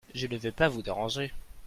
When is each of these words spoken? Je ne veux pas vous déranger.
Je 0.15 0.25
ne 0.25 0.35
veux 0.35 0.51
pas 0.51 0.67
vous 0.67 0.81
déranger. 0.81 1.31